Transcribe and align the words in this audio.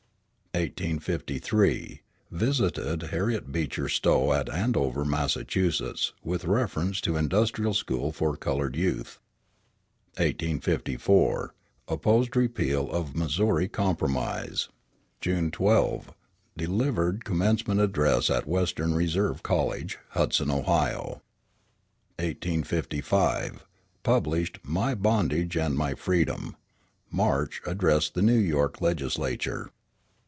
1853 0.53 2.01
Visited 2.29 3.03
Harriet 3.03 3.53
Beecher 3.53 3.87
Stowe 3.87 4.33
at 4.33 4.49
Andover, 4.49 5.05
Massachusetts, 5.05 6.11
with 6.25 6.43
reference 6.43 6.99
to 6.99 7.15
industrial 7.15 7.73
school 7.73 8.11
for 8.11 8.35
colored 8.35 8.75
youth. 8.75 9.17
1854 10.17 11.53
Opposed 11.87 12.35
repeal 12.35 12.91
of 12.91 13.15
Missouri 13.15 13.69
Compromise. 13.69 14.67
June 15.21 15.51
12. 15.51 16.13
Delivered 16.57 17.23
commencement 17.23 17.79
address 17.79 18.29
at 18.29 18.45
Western 18.45 18.93
Reserve 18.93 19.41
College, 19.43 19.99
Hudson, 20.09 20.51
Ohio. 20.51 21.21
1855 22.19 23.65
Published 24.03 24.59
My 24.63 24.95
Bondage 24.95 25.55
and 25.55 25.77
My 25.77 25.93
Freedom. 25.93 26.57
March. 27.09 27.61
Addressed 27.65 28.15
the 28.15 28.21
New 28.21 28.37
York 28.37 28.81
legislature. 28.81 29.71